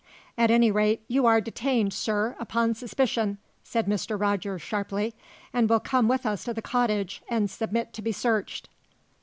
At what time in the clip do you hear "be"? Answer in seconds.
8.01-8.11